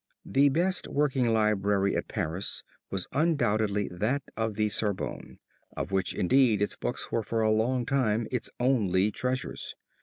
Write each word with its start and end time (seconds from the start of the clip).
The 0.25 0.49
best 0.49 0.87
working 0.87 1.31
library 1.31 1.95
at 1.95 2.07
Paris 2.07 2.63
was 2.89 3.05
undoubtedly 3.13 3.87
that 3.91 4.23
of 4.35 4.55
the 4.55 4.67
Sorbonne, 4.69 5.37
of 5.77 5.91
which 5.91 6.15
indeed 6.15 6.59
its 6.59 6.75
books 6.75 7.11
were 7.11 7.21
for 7.21 7.41
a 7.43 7.51
long 7.51 7.85
time 7.85 8.27
its 8.31 8.49
only 8.59 9.11
treasures. 9.11 9.75